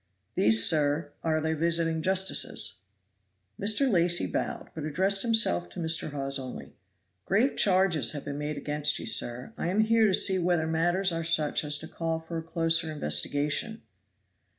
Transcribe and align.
"These, 0.33 0.65
sir, 0.65 1.11
are 1.23 1.39
the 1.39 1.55
visiting 1.55 2.01
justices." 2.01 2.77
Mr. 3.61 3.87
Lacy 3.87 4.25
bowed, 4.25 4.71
but 4.73 4.83
addressed 4.83 5.21
himself 5.21 5.69
to 5.69 5.79
Mr. 5.79 6.09
Hawes 6.11 6.39
only. 6.39 6.73
"Grave 7.25 7.55
charges 7.55 8.13
have 8.13 8.25
been 8.25 8.39
made 8.39 8.57
against 8.57 8.97
you, 8.97 9.05
sir. 9.05 9.53
I 9.59 9.67
am 9.67 9.81
here 9.81 10.07
to 10.07 10.13
see 10.15 10.39
whether 10.39 10.65
matters 10.65 11.11
are 11.11 11.23
such 11.23 11.63
as 11.63 11.77
to 11.77 11.87
call 11.87 12.19
for 12.19 12.39
a 12.39 12.41
closer 12.41 12.91
investigation." 12.91 13.83